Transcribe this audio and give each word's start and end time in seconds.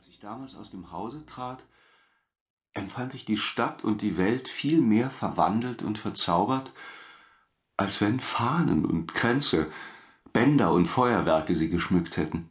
Als 0.00 0.08
ich 0.08 0.18
damals 0.18 0.56
aus 0.56 0.70
dem 0.70 0.92
Hause 0.92 1.26
trat, 1.26 1.66
empfand 2.72 3.12
ich 3.12 3.26
die 3.26 3.36
Stadt 3.36 3.84
und 3.84 4.00
die 4.00 4.16
Welt 4.16 4.48
viel 4.48 4.80
mehr 4.80 5.10
verwandelt 5.10 5.82
und 5.82 5.98
verzaubert, 5.98 6.72
als 7.76 8.00
wenn 8.00 8.18
Fahnen 8.18 8.86
und 8.86 9.12
Kränze, 9.12 9.70
Bänder 10.32 10.72
und 10.72 10.86
Feuerwerke 10.86 11.54
sie 11.54 11.68
geschmückt 11.68 12.16
hätten. 12.16 12.48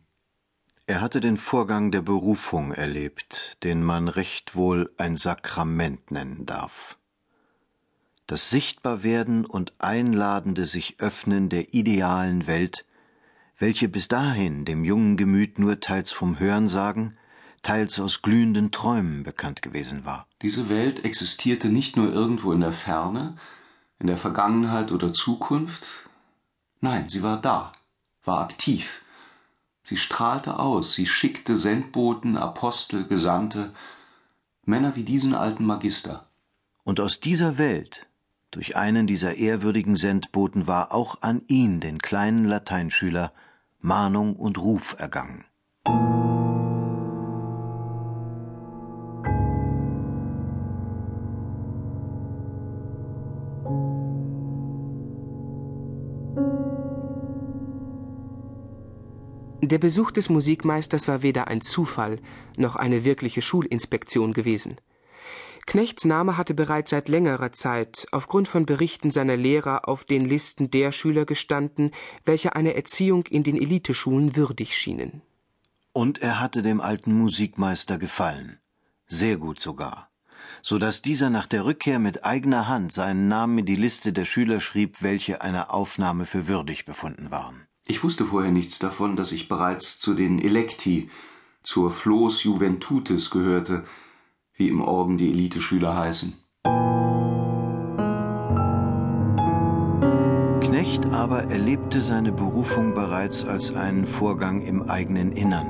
Er 0.85 1.01
hatte 1.01 1.21
den 1.21 1.37
Vorgang 1.37 1.89
der 1.89 2.03
Berufung 2.03 2.71
erlebt, 2.71 3.57
den 3.63 3.81
man 3.81 4.09
recht 4.09 4.55
wohl 4.55 4.93
ein 4.99 5.15
Sakrament 5.15 6.11
nennen 6.11 6.45
darf. 6.45 6.99
Das 8.27 8.51
Sichtbarwerden 8.51 9.43
und 9.43 9.73
einladende 9.79 10.65
sich 10.65 10.99
öffnen 10.99 11.49
der 11.49 11.73
idealen 11.73 12.45
Welt, 12.45 12.85
welche 13.57 13.89
bis 13.89 14.07
dahin 14.07 14.65
dem 14.65 14.85
jungen 14.85 15.17
Gemüt 15.17 15.57
nur 15.57 15.79
teils 15.79 16.11
vom 16.11 16.37
Hörensagen, 16.37 17.17
teils 17.61 17.99
aus 17.99 18.21
glühenden 18.21 18.71
Träumen 18.71 19.23
bekannt 19.23 19.61
gewesen 19.61 20.05
war. 20.05 20.27
Diese 20.41 20.69
Welt 20.69 21.05
existierte 21.05 21.69
nicht 21.69 21.97
nur 21.97 22.11
irgendwo 22.11 22.51
in 22.51 22.61
der 22.61 22.73
Ferne, 22.73 23.35
in 23.99 24.07
der 24.07 24.17
Vergangenheit 24.17 24.91
oder 24.91 25.13
Zukunft, 25.13 26.09
nein, 26.81 27.09
sie 27.09 27.23
war 27.23 27.41
da, 27.41 27.71
war 28.23 28.41
aktiv, 28.41 29.01
Sie 29.89 29.97
strahlte 29.97 30.59
aus, 30.59 30.93
sie 30.93 31.07
schickte 31.07 31.55
Sendboten, 31.55 32.37
Apostel, 32.37 33.07
Gesandte, 33.07 33.73
Männer 34.63 34.95
wie 34.95 35.03
diesen 35.03 35.33
alten 35.33 35.65
Magister. 35.65 36.27
Und 36.83 36.99
aus 36.99 37.19
dieser 37.19 37.57
Welt, 37.57 38.07
durch 38.51 38.75
einen 38.75 39.07
dieser 39.07 39.37
ehrwürdigen 39.37 39.95
Sendboten, 39.95 40.67
war 40.67 40.93
auch 40.93 41.23
an 41.23 41.41
ihn, 41.47 41.79
den 41.79 41.97
kleinen 41.97 42.45
Lateinschüler, 42.45 43.33
Mahnung 43.79 44.35
und 44.35 44.59
Ruf 44.59 44.95
ergangen. 44.99 45.45
Der 59.61 59.77
Besuch 59.77 60.11
des 60.11 60.29
Musikmeisters 60.29 61.09
war 61.09 61.21
weder 61.21 61.49
ein 61.49 61.59
Zufall 61.59 62.19
noch 62.55 62.77
eine 62.77 63.03
wirkliche 63.03 63.41
Schulinspektion 63.41 64.33
gewesen. 64.33 64.77
Knechts 65.65 66.05
Name 66.05 66.37
hatte 66.37 66.53
bereits 66.53 66.91
seit 66.91 67.09
längerer 67.09 67.51
Zeit 67.51 68.07
aufgrund 68.11 68.47
von 68.47 68.65
Berichten 68.65 69.11
seiner 69.11 69.35
Lehrer 69.35 69.87
auf 69.87 70.05
den 70.05 70.25
Listen 70.25 70.71
der 70.71 70.91
Schüler 70.91 71.25
gestanden, 71.25 71.91
welche 72.25 72.55
eine 72.55 72.73
Erziehung 72.73 73.27
in 73.27 73.43
den 73.43 73.57
Eliteschulen 73.57 74.35
würdig 74.37 74.75
schienen. 74.77 75.21
Und 75.91 76.21
er 76.21 76.39
hatte 76.39 76.61
dem 76.61 76.79
alten 76.79 77.13
Musikmeister 77.13 77.97
gefallen. 77.97 78.59
Sehr 79.07 79.37
gut 79.37 79.59
sogar. 79.59 80.09
So 80.61 80.79
dass 80.79 81.01
dieser 81.01 81.29
nach 81.29 81.47
der 81.47 81.65
Rückkehr 81.65 81.99
mit 81.99 82.23
eigener 82.23 82.67
Hand 82.67 82.93
seinen 82.93 83.27
Namen 83.27 83.59
in 83.59 83.65
die 83.65 83.75
Liste 83.75 84.13
der 84.13 84.25
Schüler 84.25 84.61
schrieb, 84.61 85.01
welche 85.01 85.41
einer 85.41 85.73
Aufnahme 85.73 86.25
für 86.25 86.47
würdig 86.47 86.85
befunden 86.85 87.29
waren. 87.29 87.68
Ich 87.89 88.03
wusste 88.03 88.25
vorher 88.25 88.51
nichts 88.51 88.77
davon, 88.77 89.15
dass 89.15 89.31
ich 89.31 89.47
bereits 89.47 89.99
zu 89.99 90.13
den 90.13 90.37
Electi, 90.37 91.09
zur 91.63 91.89
Flos 91.89 92.43
Juventutis 92.43 93.31
gehörte, 93.31 93.83
wie 94.53 94.69
im 94.69 94.81
Orden 94.81 95.17
die 95.17 95.31
Eliteschüler 95.31 95.97
heißen. 95.97 96.33
Knecht 100.61 101.07
aber 101.07 101.45
erlebte 101.45 102.03
seine 102.03 102.31
Berufung 102.31 102.93
bereits 102.93 103.43
als 103.43 103.73
einen 103.73 104.05
Vorgang 104.05 104.61
im 104.61 104.83
eigenen 104.87 105.31
Innern. 105.31 105.69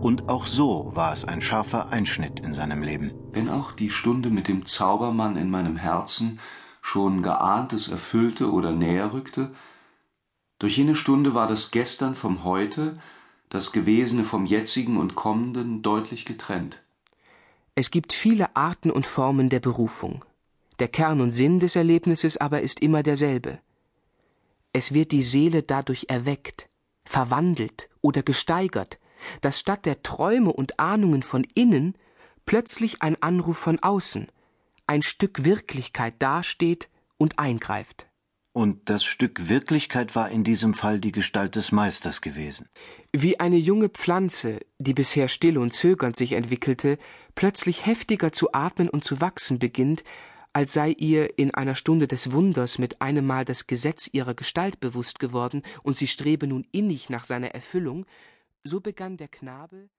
Und 0.00 0.30
auch 0.30 0.46
so 0.46 0.92
war 0.94 1.12
es 1.12 1.26
ein 1.26 1.42
scharfer 1.42 1.92
Einschnitt 1.92 2.40
in 2.40 2.54
seinem 2.54 2.82
Leben. 2.82 3.12
Wenn 3.32 3.50
auch 3.50 3.72
die 3.72 3.90
Stunde 3.90 4.30
mit 4.30 4.48
dem 4.48 4.64
Zaubermann 4.64 5.36
in 5.36 5.50
meinem 5.50 5.76
Herzen 5.76 6.40
schon 6.80 7.22
Geahntes 7.22 7.88
erfüllte 7.88 8.50
oder 8.50 8.72
näher 8.72 9.12
rückte, 9.12 9.50
durch 10.58 10.76
jene 10.76 10.94
Stunde 10.94 11.34
war 11.34 11.48
das 11.48 11.70
Gestern 11.70 12.14
vom 12.14 12.44
Heute, 12.44 12.98
das 13.48 13.72
Gewesene 13.72 14.24
vom 14.24 14.46
Jetzigen 14.46 14.96
und 14.96 15.14
Kommenden 15.14 15.82
deutlich 15.82 16.24
getrennt. 16.24 16.82
Es 17.74 17.90
gibt 17.90 18.12
viele 18.12 18.56
Arten 18.56 18.90
und 18.90 19.06
Formen 19.06 19.50
der 19.50 19.60
Berufung. 19.60 20.24
Der 20.78 20.88
Kern 20.88 21.20
und 21.20 21.30
Sinn 21.30 21.60
des 21.60 21.76
Erlebnisses 21.76 22.36
aber 22.36 22.62
ist 22.62 22.80
immer 22.80 23.02
derselbe. 23.02 23.60
Es 24.72 24.92
wird 24.92 25.12
die 25.12 25.22
Seele 25.22 25.62
dadurch 25.62 26.06
erweckt, 26.08 26.68
verwandelt 27.04 27.88
oder 28.00 28.22
gesteigert, 28.22 28.98
dass 29.40 29.60
statt 29.60 29.86
der 29.86 30.02
Träume 30.02 30.52
und 30.52 30.78
Ahnungen 30.78 31.22
von 31.22 31.46
innen 31.54 31.96
plötzlich 32.44 33.02
ein 33.02 33.20
Anruf 33.22 33.58
von 33.58 33.78
außen, 33.78 34.28
ein 34.86 35.02
Stück 35.02 35.44
Wirklichkeit 35.44 36.14
dasteht 36.18 36.88
und 37.18 37.38
eingreift. 37.38 38.06
Und 38.56 38.88
das 38.88 39.04
Stück 39.04 39.50
Wirklichkeit 39.50 40.16
war 40.16 40.30
in 40.30 40.42
diesem 40.42 40.72
Fall 40.72 40.98
die 40.98 41.12
Gestalt 41.12 41.56
des 41.56 41.72
Meisters 41.72 42.22
gewesen. 42.22 42.70
Wie 43.12 43.38
eine 43.38 43.58
junge 43.58 43.90
Pflanze, 43.90 44.60
die 44.78 44.94
bisher 44.94 45.28
still 45.28 45.58
und 45.58 45.74
zögernd 45.74 46.16
sich 46.16 46.32
entwickelte, 46.32 46.96
plötzlich 47.34 47.84
heftiger 47.84 48.32
zu 48.32 48.54
atmen 48.54 48.88
und 48.88 49.04
zu 49.04 49.20
wachsen 49.20 49.58
beginnt, 49.58 50.04
als 50.54 50.72
sei 50.72 50.92
ihr 50.92 51.38
in 51.38 51.52
einer 51.52 51.74
Stunde 51.74 52.08
des 52.08 52.32
Wunders 52.32 52.78
mit 52.78 53.02
einem 53.02 53.26
Mal 53.26 53.44
das 53.44 53.66
Gesetz 53.66 54.08
ihrer 54.10 54.32
Gestalt 54.32 54.80
bewusst 54.80 55.18
geworden 55.18 55.62
und 55.82 55.98
sie 55.98 56.06
strebe 56.06 56.46
nun 56.46 56.66
innig 56.72 57.10
nach 57.10 57.24
seiner 57.24 57.48
Erfüllung, 57.48 58.06
so 58.64 58.80
begann 58.80 59.18
der 59.18 59.28
Knabe 59.28 59.90